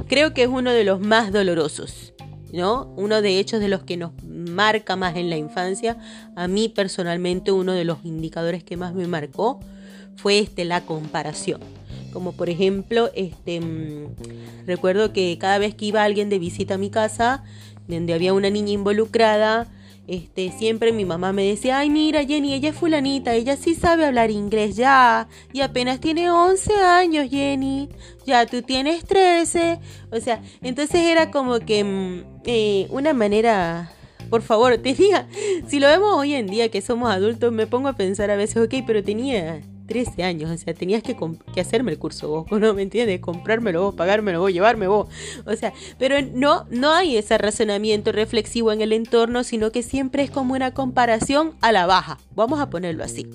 Creo 0.06 0.32
que 0.32 0.44
es 0.44 0.48
uno 0.48 0.70
de 0.70 0.84
los 0.84 1.00
más 1.00 1.32
dolorosos 1.32 2.07
¿no? 2.52 2.92
Uno 2.96 3.22
de 3.22 3.38
hechos 3.38 3.60
de 3.60 3.68
los 3.68 3.82
que 3.82 3.96
nos 3.96 4.12
marca 4.24 4.96
más 4.96 5.16
en 5.16 5.30
la 5.30 5.36
infancia, 5.36 5.96
a 6.36 6.48
mí 6.48 6.68
personalmente 6.68 7.52
uno 7.52 7.72
de 7.72 7.84
los 7.84 8.04
indicadores 8.04 8.64
que 8.64 8.76
más 8.76 8.94
me 8.94 9.06
marcó 9.06 9.60
fue 10.16 10.38
este, 10.38 10.64
la 10.64 10.84
comparación. 10.84 11.60
Como 12.12 12.32
por 12.32 12.48
ejemplo, 12.48 13.10
este, 13.14 13.60
mm, 13.60 14.66
recuerdo 14.66 15.12
que 15.12 15.36
cada 15.38 15.58
vez 15.58 15.74
que 15.74 15.86
iba 15.86 16.02
alguien 16.02 16.28
de 16.30 16.38
visita 16.38 16.74
a 16.74 16.78
mi 16.78 16.90
casa, 16.90 17.44
donde 17.86 18.14
había 18.14 18.34
una 18.34 18.50
niña 18.50 18.72
involucrada, 18.72 19.66
este, 20.08 20.50
siempre 20.50 20.90
mi 20.90 21.04
mamá 21.04 21.34
me 21.34 21.44
decía, 21.44 21.78
ay 21.78 21.90
mira 21.90 22.24
Jenny, 22.24 22.54
ella 22.54 22.70
es 22.70 22.74
fulanita, 22.74 23.34
ella 23.34 23.56
sí 23.56 23.74
sabe 23.74 24.06
hablar 24.06 24.30
inglés 24.30 24.74
ya, 24.74 25.28
y 25.52 25.60
apenas 25.60 26.00
tiene 26.00 26.30
11 26.30 26.74
años 26.76 27.28
Jenny, 27.30 27.90
ya 28.26 28.46
tú 28.46 28.62
tienes 28.62 29.04
13, 29.04 29.78
o 30.10 30.18
sea, 30.20 30.42
entonces 30.62 31.02
era 31.02 31.30
como 31.30 31.60
que 31.60 31.84
mm, 31.84 32.24
eh, 32.46 32.86
una 32.90 33.12
manera, 33.12 33.92
por 34.30 34.40
favor, 34.40 34.78
te 34.82 34.94
diga, 34.94 35.28
si 35.66 35.78
lo 35.78 35.88
vemos 35.88 36.16
hoy 36.16 36.32
en 36.34 36.46
día 36.46 36.70
que 36.70 36.80
somos 36.80 37.10
adultos, 37.10 37.52
me 37.52 37.66
pongo 37.66 37.88
a 37.88 37.92
pensar 37.92 38.30
a 38.30 38.36
veces, 38.36 38.56
ok, 38.56 38.82
pero 38.86 39.04
tenía 39.04 39.60
13 39.88 40.22
años, 40.22 40.50
o 40.50 40.56
sea, 40.56 40.74
tenías 40.74 41.02
que, 41.02 41.16
hacerme 41.60 41.90
el 41.90 41.98
curso 41.98 42.28
vos, 42.28 42.46
¿no 42.60 42.74
me 42.74 42.82
entiendes? 42.82 43.20
Comprármelo 43.20 43.82
vos, 43.82 43.94
pagármelo 43.94 44.40
vos, 44.40 44.52
llevarme 44.52 44.86
vos. 44.86 45.08
O 45.46 45.56
sea, 45.56 45.72
pero 45.98 46.16
no, 46.22 46.66
no 46.70 46.92
hay 46.92 47.16
ese 47.16 47.36
razonamiento 47.38 48.12
reflexivo 48.12 48.70
en 48.70 48.82
el 48.82 48.92
entorno, 48.92 49.42
sino 49.42 49.72
que 49.72 49.82
siempre 49.82 50.22
es 50.22 50.30
como 50.30 50.54
una 50.54 50.72
comparación 50.72 51.54
a 51.60 51.72
la 51.72 51.86
baja. 51.86 52.18
Vamos 52.36 52.60
a 52.60 52.70
ponerlo 52.70 53.02
así. 53.02 53.26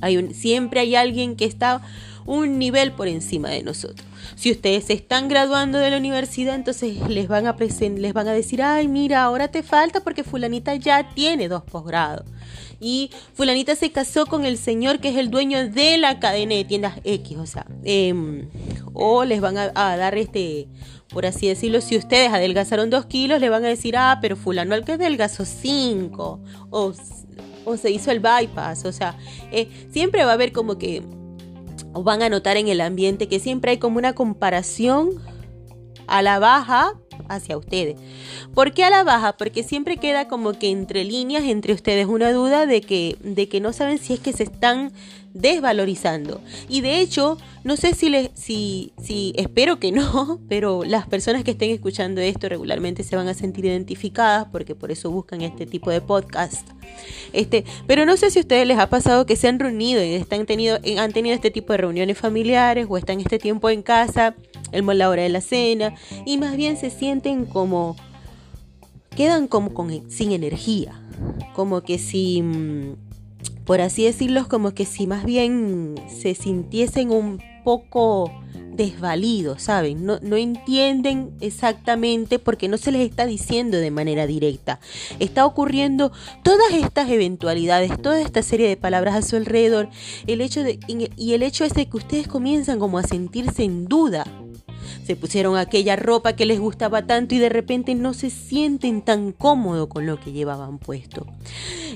Hay 0.00 0.16
un, 0.16 0.32
siempre 0.32 0.80
hay 0.80 0.94
alguien 0.94 1.36
que 1.36 1.44
está 1.44 1.82
un 2.26 2.58
nivel 2.58 2.92
por 2.92 3.08
encima 3.08 3.48
de 3.48 3.62
nosotros. 3.62 4.06
Si 4.34 4.50
ustedes 4.50 4.84
se 4.84 4.92
están 4.92 5.28
graduando 5.28 5.78
de 5.78 5.90
la 5.90 5.96
universidad, 5.96 6.54
entonces 6.54 6.96
les 7.08 7.28
van 7.28 7.46
a 7.46 7.56
les 7.56 8.12
van 8.12 8.28
a 8.28 8.32
decir, 8.32 8.62
ay, 8.62 8.88
mira, 8.88 9.22
ahora 9.22 9.48
te 9.48 9.62
falta 9.62 10.00
porque 10.00 10.24
fulanita 10.24 10.74
ya 10.74 11.08
tiene 11.14 11.48
dos 11.48 11.62
posgrados 11.62 12.26
y 12.80 13.10
fulanita 13.34 13.74
se 13.74 13.90
casó 13.90 14.26
con 14.26 14.44
el 14.44 14.58
señor 14.58 15.00
que 15.00 15.08
es 15.08 15.16
el 15.16 15.30
dueño 15.30 15.68
de 15.68 15.98
la 15.98 16.18
cadena 16.20 16.54
de 16.54 16.64
tiendas 16.64 17.00
X, 17.04 17.38
o 17.38 17.46
sea, 17.46 17.66
em, 17.84 18.48
o 18.92 19.24
les 19.24 19.40
van 19.40 19.56
a, 19.56 19.70
dar 19.96 20.16
este, 20.16 20.68
por 21.08 21.26
así 21.26 21.48
decirlo, 21.48 21.80
si 21.80 21.96
ustedes 21.96 22.32
adelgazaron 22.32 22.90
dos 22.90 23.06
kilos, 23.06 23.40
le 23.40 23.48
van 23.48 23.64
a 23.64 23.68
decir, 23.68 23.96
ah, 23.96 24.18
pero 24.20 24.36
fulano 24.36 24.74
al 24.74 24.84
que 24.84 24.92
adelgazó 24.92 25.44
cinco, 25.44 26.40
o, 26.70 26.92
o 27.64 27.76
se 27.76 27.90
hizo 27.90 28.10
el 28.10 28.20
bypass, 28.20 28.84
o 28.84 28.92
sea, 28.92 29.16
eh, 29.52 29.68
siempre 29.90 30.24
va 30.24 30.32
a 30.32 30.34
haber 30.34 30.52
como 30.52 30.76
que, 30.78 31.02
van 32.02 32.22
a 32.22 32.28
notar 32.28 32.56
en 32.56 32.68
el 32.68 32.80
ambiente 32.80 33.28
que 33.28 33.40
siempre 33.40 33.72
hay 33.72 33.78
como 33.78 33.98
una 33.98 34.14
comparación 34.14 35.10
a 36.06 36.22
la 36.22 36.38
baja 36.38 36.94
hacia 37.28 37.56
ustedes. 37.56 37.96
¿Por 38.54 38.72
qué 38.72 38.84
a 38.84 38.90
la 38.90 39.04
baja? 39.04 39.36
Porque 39.36 39.62
siempre 39.62 39.96
queda 39.96 40.28
como 40.28 40.52
que 40.52 40.70
entre 40.70 41.04
líneas 41.04 41.44
entre 41.44 41.72
ustedes 41.72 42.06
una 42.06 42.32
duda 42.32 42.66
de 42.66 42.80
que, 42.80 43.16
de 43.20 43.48
que 43.48 43.60
no 43.60 43.72
saben 43.72 43.98
si 43.98 44.14
es 44.14 44.20
que 44.20 44.32
se 44.32 44.44
están 44.44 44.92
desvalorizando. 45.40 46.40
Y 46.68 46.80
de 46.80 47.00
hecho, 47.00 47.38
no 47.64 47.76
sé 47.76 47.94
si 47.94 48.08
les, 48.08 48.30
si, 48.34 48.92
si, 49.02 49.32
espero 49.36 49.78
que 49.78 49.92
no, 49.92 50.40
pero 50.48 50.84
las 50.84 51.06
personas 51.06 51.44
que 51.44 51.52
estén 51.52 51.70
escuchando 51.70 52.20
esto 52.20 52.48
regularmente 52.48 53.02
se 53.02 53.16
van 53.16 53.28
a 53.28 53.34
sentir 53.34 53.64
identificadas 53.64 54.48
porque 54.50 54.74
por 54.74 54.90
eso 54.90 55.10
buscan 55.10 55.42
este 55.42 55.66
tipo 55.66 55.90
de 55.90 56.00
podcast. 56.00 56.68
Este, 57.32 57.64
pero 57.86 58.06
no 58.06 58.16
sé 58.16 58.30
si 58.30 58.38
a 58.38 58.42
ustedes 58.42 58.66
les 58.66 58.78
ha 58.78 58.88
pasado 58.88 59.26
que 59.26 59.36
se 59.36 59.48
han 59.48 59.58
reunido 59.58 60.02
y 60.02 60.14
están 60.14 60.46
tenido, 60.46 60.78
han 60.98 61.12
tenido 61.12 61.34
este 61.34 61.50
tipo 61.50 61.72
de 61.72 61.78
reuniones 61.78 62.16
familiares 62.16 62.86
o 62.88 62.96
están 62.96 63.20
este 63.20 63.38
tiempo 63.38 63.70
en 63.70 63.82
casa 63.82 64.34
el, 64.72 64.86
la 64.98 65.08
hora 65.08 65.22
de 65.22 65.28
la 65.28 65.40
cena, 65.40 65.94
y 66.24 66.38
más 66.38 66.56
bien 66.56 66.76
se 66.76 66.90
sienten 66.90 67.44
como, 67.44 67.96
quedan 69.16 69.48
como 69.48 69.74
con, 69.74 70.10
sin 70.10 70.32
energía, 70.32 71.00
como 71.54 71.82
que 71.82 71.98
si, 71.98 72.42
por 73.66 73.80
así 73.80 74.04
decirlo, 74.04 74.48
como 74.48 74.72
que 74.72 74.86
si 74.86 75.06
más 75.06 75.24
bien 75.24 75.96
se 76.08 76.34
sintiesen 76.34 77.10
un 77.10 77.42
poco 77.64 78.32
desvalidos, 78.76 79.62
¿saben? 79.62 80.04
No, 80.06 80.18
no, 80.22 80.36
entienden 80.36 81.32
exactamente 81.40 82.38
porque 82.38 82.68
no 82.68 82.76
se 82.76 82.92
les 82.92 83.08
está 83.08 83.26
diciendo 83.26 83.78
de 83.78 83.90
manera 83.90 84.26
directa. 84.26 84.78
Está 85.18 85.46
ocurriendo 85.46 86.12
todas 86.44 86.72
estas 86.72 87.10
eventualidades, 87.10 88.00
toda 88.00 88.20
esta 88.20 88.42
serie 88.42 88.68
de 88.68 88.76
palabras 88.76 89.16
a 89.16 89.22
su 89.22 89.36
alrededor, 89.36 89.88
el 90.26 90.40
hecho 90.40 90.62
de, 90.62 90.78
y 91.16 91.32
el 91.32 91.42
hecho 91.42 91.64
es 91.64 91.74
de 91.74 91.88
que 91.88 91.96
ustedes 91.96 92.28
comienzan 92.28 92.78
como 92.78 92.98
a 92.98 93.02
sentirse 93.02 93.64
en 93.64 93.86
duda 93.86 94.24
se 95.06 95.14
pusieron 95.14 95.56
aquella 95.56 95.94
ropa 95.94 96.34
que 96.34 96.46
les 96.46 96.58
gustaba 96.58 97.06
tanto 97.06 97.36
y 97.36 97.38
de 97.38 97.48
repente 97.48 97.94
no 97.94 98.12
se 98.12 98.28
sienten 98.28 99.02
tan 99.02 99.30
cómodos 99.30 99.86
con 99.86 100.04
lo 100.04 100.18
que 100.18 100.32
llevaban 100.32 100.78
puesto. 100.78 101.26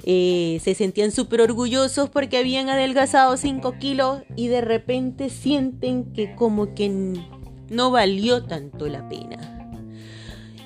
Eh, 0.05 0.61
se 0.63 0.77
sentían 0.77 1.11
súper 1.11 1.41
orgullosos 1.41 2.09
porque 2.09 2.39
habían 2.39 2.69
adelgazado 2.69 3.37
5 3.37 3.79
kilos 3.81 4.23
y 4.37 4.47
de 4.47 4.61
repente 4.61 5.29
sienten 5.29 6.13
que 6.13 6.37
como 6.37 6.75
que 6.75 7.19
no 7.69 7.91
valió 7.91 8.45
tanto 8.45 8.87
la 8.87 9.09
pena. 9.09 9.60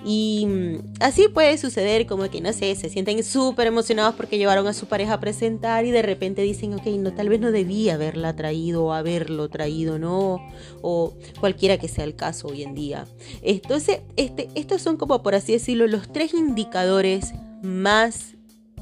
Y 0.04 0.46
mm, 0.46 0.78
así 1.00 1.28
puede 1.28 1.56
suceder 1.56 2.06
como 2.06 2.28
que, 2.28 2.40
no 2.40 2.52
sé, 2.52 2.74
se 2.76 2.90
sienten 2.90 3.24
súper 3.24 3.66
emocionados 3.66 4.14
porque 4.14 4.36
llevaron 4.36 4.66
a 4.66 4.74
su 4.74 4.86
pareja 4.86 5.14
a 5.14 5.20
presentar 5.20 5.86
y 5.86 5.90
de 5.90 6.02
repente 6.02 6.42
dicen, 6.42 6.74
ok, 6.74 6.86
no, 6.98 7.14
tal 7.14 7.30
vez 7.30 7.40
no 7.40 7.50
debía 7.50 7.94
haberla 7.94 8.36
traído 8.36 8.84
o 8.84 8.92
haberlo 8.92 9.48
traído, 9.48 9.98
¿no? 9.98 10.46
O 10.82 11.14
cualquiera 11.40 11.78
que 11.78 11.88
sea 11.88 12.04
el 12.04 12.16
caso 12.16 12.48
hoy 12.48 12.62
en 12.62 12.74
día. 12.74 13.06
Entonces, 13.42 14.00
este, 14.16 14.48
estos 14.54 14.82
son 14.82 14.98
como, 14.98 15.22
por 15.22 15.34
así 15.34 15.52
decirlo, 15.52 15.86
los 15.86 16.12
tres 16.12 16.34
indicadores 16.34 17.32
más 17.62 18.34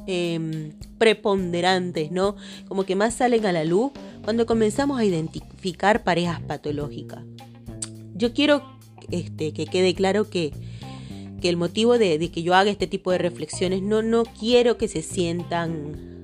em, 0.09 0.73
preponderantes, 0.99 2.11
¿no? 2.11 2.35
Como 2.67 2.85
que 2.85 2.97
más 2.97 3.15
salen 3.15 3.47
a 3.47 3.53
la 3.53 3.65
luz 3.65 3.93
cuando 4.25 4.45
comenzamos 4.45 4.99
a 4.99 5.05
identificar 5.05 6.03
parejas 6.03 6.41
patológicas. 6.41 7.21
Yo 8.15 8.33
quiero 8.33 8.63
este, 9.11 9.53
que 9.53 9.67
quede 9.67 9.95
claro 9.95 10.29
que 10.29 10.53
que 11.43 11.51
el 11.51 11.59
motivo 11.59 11.99
de, 11.99 12.31
que 12.31 12.43
yo 12.43 12.55
haga 12.55 12.71
este 12.71 12.87
tipo 12.87 13.11
de 13.11 13.19
reflexiones 13.19 13.83
no, 13.83 14.01
no 14.01 14.23
quiero 14.25 14.79
que 14.79 14.89
se 14.89 15.03
sientan 15.03 16.23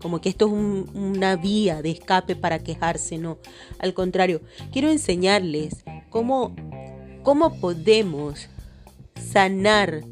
como 0.00 0.20
que 0.20 0.28
esto 0.28 0.46
es 0.46 0.52
una 0.52 1.36
vía 1.36 1.80
de 1.80 1.90
escape 1.90 2.36
para 2.36 2.58
quejarse, 2.58 3.16
no. 3.16 3.38
Al 3.78 3.94
contrario, 3.94 4.42
quiero 4.72 4.90
enseñarles 4.90 5.84
cómo, 6.10 6.54
cómo 7.22 7.58
podemos 7.58 8.48
sanar 9.14 10.04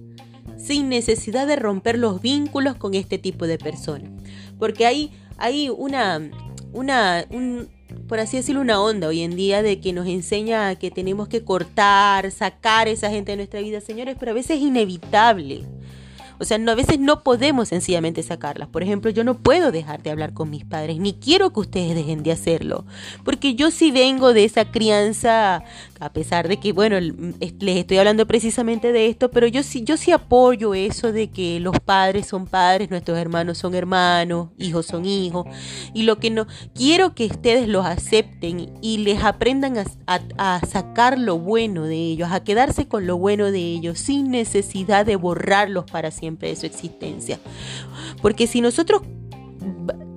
sin 0.56 0.88
necesidad 0.88 1.46
de 1.46 1.56
romper 1.56 1.98
los 1.98 2.22
vínculos 2.22 2.76
con 2.76 2.94
este 2.94 3.18
tipo 3.18 3.46
de 3.46 3.58
personas. 3.58 4.10
Porque 4.58 4.86
hay, 4.86 5.12
hay 5.36 5.68
una, 5.68 6.30
una, 6.72 7.26
un, 7.30 7.68
por 8.08 8.20
así 8.20 8.36
decirlo, 8.36 8.60
una 8.60 8.80
onda 8.80 9.08
hoy 9.08 9.22
en 9.22 9.36
día 9.36 9.62
de 9.62 9.80
que 9.80 9.92
nos 9.92 10.06
enseña 10.06 10.74
que 10.76 10.90
tenemos 10.90 11.28
que 11.28 11.44
cortar, 11.44 12.30
sacar 12.30 12.86
a 12.86 12.90
esa 12.90 13.10
gente 13.10 13.32
de 13.32 13.36
nuestra 13.36 13.60
vida, 13.60 13.80
señores, 13.80 14.16
pero 14.18 14.32
a 14.32 14.34
veces 14.34 14.58
es 14.58 14.62
inevitable. 14.62 15.64
O 16.38 16.44
sea, 16.44 16.58
no, 16.58 16.72
a 16.72 16.74
veces 16.74 16.98
no 16.98 17.22
podemos 17.22 17.68
sencillamente 17.68 18.22
sacarlas. 18.22 18.68
Por 18.68 18.82
ejemplo, 18.82 19.10
yo 19.10 19.22
no 19.22 19.34
puedo 19.34 19.70
dejar 19.70 20.02
de 20.02 20.10
hablar 20.10 20.34
con 20.34 20.50
mis 20.50 20.64
padres, 20.64 20.98
ni 20.98 21.12
quiero 21.12 21.52
que 21.52 21.60
ustedes 21.60 21.94
dejen 21.94 22.22
de 22.22 22.32
hacerlo. 22.32 22.84
Porque 23.24 23.54
yo 23.54 23.70
sí 23.70 23.90
vengo 23.92 24.34
de 24.34 24.44
esa 24.44 24.70
crianza, 24.70 25.62
a 26.00 26.12
pesar 26.12 26.48
de 26.48 26.58
que, 26.58 26.72
bueno, 26.72 26.98
les 26.98 27.76
estoy 27.76 27.98
hablando 27.98 28.26
precisamente 28.26 28.92
de 28.92 29.06
esto, 29.06 29.30
pero 29.30 29.46
yo 29.46 29.62
sí, 29.62 29.84
yo 29.84 29.96
sí 29.96 30.10
apoyo 30.10 30.74
eso 30.74 31.12
de 31.12 31.30
que 31.30 31.60
los 31.60 31.78
padres 31.78 32.26
son 32.26 32.46
padres, 32.46 32.90
nuestros 32.90 33.16
hermanos 33.16 33.58
son 33.58 33.74
hermanos, 33.74 34.48
hijos 34.58 34.86
son 34.86 35.04
hijos. 35.04 35.46
Y 35.92 36.02
lo 36.02 36.18
que 36.18 36.30
no, 36.30 36.46
quiero 36.74 37.14
que 37.14 37.26
ustedes 37.26 37.68
los 37.68 37.86
acepten 37.86 38.72
y 38.82 38.98
les 38.98 39.22
aprendan 39.22 39.78
a, 39.78 40.20
a 40.36 40.60
sacar 40.66 41.18
lo 41.18 41.38
bueno 41.38 41.84
de 41.84 41.96
ellos, 41.96 42.32
a 42.32 42.42
quedarse 42.42 42.88
con 42.88 43.06
lo 43.06 43.18
bueno 43.18 43.52
de 43.52 43.60
ellos, 43.60 44.00
sin 44.00 44.30
necesidad 44.30 45.06
de 45.06 45.16
borrarlos 45.16 45.84
para 45.84 46.10
siempre 46.10 46.23
de 46.30 46.56
su 46.56 46.66
existencia. 46.66 47.38
Porque 48.22 48.46
si 48.46 48.60
nosotros 48.60 49.02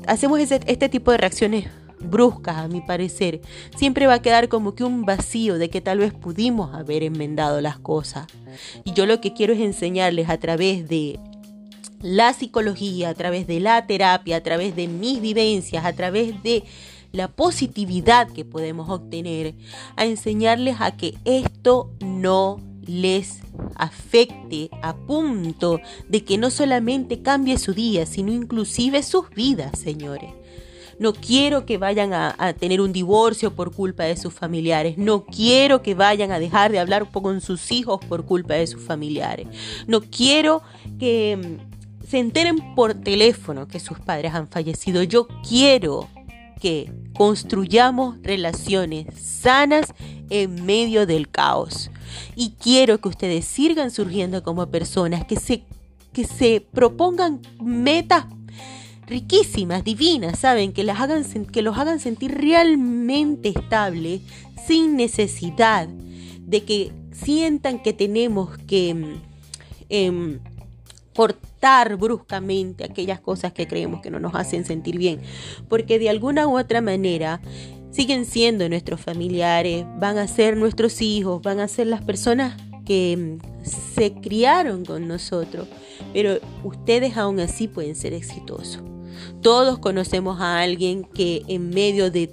hacemos 0.08 0.40
este 0.40 0.90
tipo 0.90 1.12
de 1.12 1.18
reacciones 1.18 1.68
bruscas, 2.00 2.58
a 2.58 2.68
mi 2.68 2.82
parecer, 2.82 3.42
siempre 3.76 4.08
va 4.08 4.16
a 4.16 4.22
quedar 4.22 4.50
como 4.50 4.76
que 4.76 4.84
un 4.84 5.06
vacío 5.06 5.58
de 5.58 5.70
que 5.70 5.82
tal 5.82 6.00
vez 6.00 6.14
pudimos 6.14 6.74
haber 6.74 7.04
enmendado 7.04 7.62
las 7.62 7.80
cosas. 7.80 8.28
Y 8.84 8.94
yo 8.94 9.06
lo 9.06 9.22
que 9.22 9.34
quiero 9.34 9.54
es 9.54 9.60
enseñarles 9.60 10.30
a 10.30 10.38
través 10.38 10.88
de 10.88 11.20
la 12.02 12.34
psicología, 12.34 13.10
a 13.10 13.14
través 13.14 13.48
de 13.48 13.60
la 13.60 13.86
terapia, 13.88 14.38
a 14.38 14.42
través 14.42 14.76
de 14.76 14.88
mis 14.88 15.22
vivencias, 15.22 15.86
a 15.86 15.94
través 15.94 16.42
de 16.44 16.64
la 17.12 17.28
positividad 17.28 18.30
que 18.30 18.46
podemos 18.46 18.90
obtener, 18.90 19.56
a 19.96 20.06
enseñarles 20.06 20.78
a 20.80 20.96
que 20.96 21.16
esto 21.26 21.92
no 22.02 22.60
les 22.88 23.40
afecte 23.76 24.70
a 24.82 24.96
punto 24.96 25.80
de 26.08 26.24
que 26.24 26.38
no 26.38 26.50
solamente 26.50 27.22
cambie 27.22 27.58
su 27.58 27.74
día, 27.74 28.06
sino 28.06 28.32
inclusive 28.32 29.04
sus 29.04 29.30
vidas, 29.30 29.78
señores. 29.80 30.34
No 31.00 31.14
quiero 31.14 31.66
que 31.66 31.78
vayan 31.78 32.12
a, 32.14 32.54
tener 32.54 32.82
un 32.82 32.92
divorcio 32.92 33.54
por 33.54 33.72
culpa 33.72 34.04
de 34.04 34.18
sus 34.18 34.34
familiares. 34.34 34.98
No 34.98 35.26
quiero 35.26 35.84
que 35.84 35.94
vayan 35.94 36.32
a 36.32 36.40
dejar 36.40 36.72
de 36.72 36.80
hablar 36.80 37.12
con 37.12 37.40
sus 37.40 37.72
hijos 37.72 38.04
por 38.06 38.26
culpa 38.26 38.56
de 38.56 38.66
sus 38.66 38.82
familiares. 38.82 39.48
No 39.86 40.02
quiero 40.02 40.64
que 40.98 41.38
mm, 41.38 42.08
se 42.08 42.18
enteren 42.18 42.74
por 42.74 42.96
teléfono 42.96 43.68
que 43.68 43.80
sus 43.80 44.00
padres 44.00 44.34
han 44.34 44.48
fallecido. 44.48 45.04
Yo 45.04 45.28
quiero 45.48 46.08
que 46.60 46.92
construyamos 47.14 48.18
relaciones 48.22 49.08
sanas 49.20 49.94
en 50.30 50.66
medio 50.66 51.06
del 51.06 51.30
caos. 51.30 51.90
Y 52.36 52.52
quiero 52.52 53.00
que 53.00 53.10
ustedes 53.10 53.46
sigan 53.46 53.92
surgiendo 53.92 54.44
como 54.44 54.68
personas 54.68 55.26
que 55.26 55.36
se, 55.36 55.64
que 56.14 56.26
se 56.26 56.62
propongan 56.62 57.42
metas 57.62 58.26
riquísimas, 59.08 59.84
divinas, 59.84 60.40
¿saben? 60.40 60.74
Que, 60.74 60.84
las 60.84 61.00
hagan, 61.00 61.24
que 61.46 61.62
los 61.62 61.78
hagan 61.78 62.00
sentir 62.00 62.32
realmente 62.32 63.50
estables 63.50 64.22
sin 64.68 64.98
necesidad 64.98 65.88
de 65.88 66.64
que 66.64 66.92
sientan 67.14 67.82
que 67.82 67.94
tenemos 67.94 68.58
que 68.68 69.18
cortar 71.16 71.57
bruscamente 71.98 72.84
aquellas 72.84 73.20
cosas 73.20 73.54
que 73.54 73.68
creemos 73.68 74.02
que 74.02 74.12
no 74.12 74.20
nos 74.20 74.36
hacen 74.36 74.66
sentir 74.66 74.98
bien, 74.98 75.22
porque 75.68 76.00
de 76.00 76.10
alguna 76.10 76.48
u 76.48 76.58
otra 76.58 76.82
manera 76.82 77.42
siguen 77.92 78.26
siendo 78.26 78.68
nuestros 78.70 79.02
familiares, 79.02 79.86
van 80.00 80.18
a 80.18 80.28
ser 80.28 80.58
nuestros 80.58 81.02
hijos, 81.02 81.42
van 81.42 81.60
a 81.60 81.68
ser 81.68 81.88
las 81.88 82.04
personas 82.04 82.56
que 82.86 83.38
se 83.64 84.14
criaron 84.14 84.86
con 84.86 85.08
nosotros, 85.08 85.68
pero 86.14 86.40
ustedes 86.64 87.18
aún 87.18 87.40
así 87.40 87.68
pueden 87.68 87.96
ser 87.96 88.14
exitosos. 88.14 88.82
Todos 89.42 89.80
conocemos 89.80 90.40
a 90.40 90.60
alguien 90.60 91.04
que 91.04 91.42
en 91.48 91.70
medio 91.70 92.12
de 92.12 92.30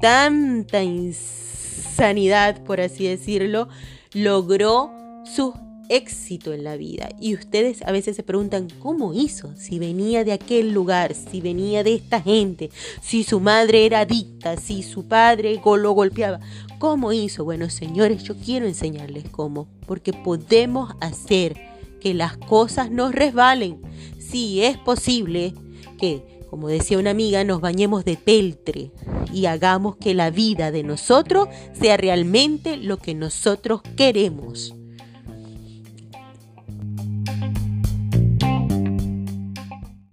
tanta 0.00 0.82
insanidad, 0.82 2.62
por 2.64 2.80
así 2.80 3.06
decirlo, 3.06 3.68
logró 4.12 4.90
su 5.24 5.54
éxito 5.88 6.52
en 6.52 6.64
la 6.64 6.76
vida. 6.76 7.08
Y 7.20 7.34
ustedes 7.34 7.82
a 7.82 7.92
veces 7.92 8.16
se 8.16 8.22
preguntan, 8.22 8.68
¿cómo 8.80 9.14
hizo? 9.14 9.54
Si 9.56 9.78
venía 9.78 10.24
de 10.24 10.32
aquel 10.32 10.72
lugar, 10.72 11.14
si 11.14 11.40
venía 11.40 11.84
de 11.84 11.94
esta 11.94 12.20
gente, 12.20 12.70
si 13.02 13.24
su 13.24 13.40
madre 13.40 13.86
era 13.86 14.00
adicta, 14.00 14.56
si 14.56 14.82
su 14.82 15.06
padre 15.06 15.60
lo 15.64 15.92
golpeaba. 15.92 16.40
¿Cómo 16.78 17.12
hizo? 17.12 17.44
Bueno, 17.44 17.70
señores, 17.70 18.22
yo 18.24 18.36
quiero 18.36 18.66
enseñarles 18.66 19.24
cómo, 19.30 19.68
porque 19.86 20.12
podemos 20.12 20.94
hacer 21.00 21.56
que 22.00 22.14
las 22.14 22.36
cosas 22.36 22.90
nos 22.90 23.14
resbalen. 23.14 23.80
Si 24.18 24.62
es 24.62 24.76
posible 24.76 25.54
que, 25.98 26.22
como 26.50 26.68
decía 26.68 26.98
una 26.98 27.10
amiga, 27.10 27.44
nos 27.44 27.60
bañemos 27.60 28.04
de 28.04 28.16
peltre 28.16 28.90
y 29.32 29.46
hagamos 29.46 29.96
que 29.96 30.14
la 30.14 30.30
vida 30.30 30.70
de 30.70 30.82
nosotros 30.82 31.48
sea 31.72 31.96
realmente 31.96 32.76
lo 32.76 32.98
que 32.98 33.14
nosotros 33.14 33.82
queremos. 33.96 34.74